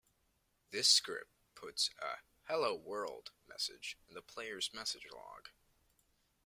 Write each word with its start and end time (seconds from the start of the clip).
This 0.71 0.87
script 0.89 1.29
puts 1.53 1.91
a 1.99 2.23
"Hello 2.47 2.73
world" 2.73 3.29
message 3.47 3.99
in 4.07 4.15
the 4.15 4.23
player's 4.23 4.73
message 4.73 5.05
log. 5.13 5.49